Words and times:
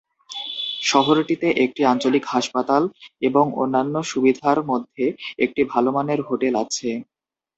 শহরটিতে 0.83 1.47
একটি 1.63 1.81
আঞ্চলিক 1.85 2.23
হাসপাতাল 2.27 2.83
এবং 3.21 3.45
অন্যান্য 3.61 3.95
সুবিধার 4.11 4.57
মধ্যে 4.69 5.05
একটি 5.39 5.61
ভাল 5.71 5.85
মানের 5.95 6.19
হোটেল 6.27 6.53
আছে। 6.63 6.89